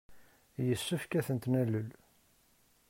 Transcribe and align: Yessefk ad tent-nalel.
Yessefk 0.67 1.11
ad 1.19 1.25
tent-nalel. 1.27 1.87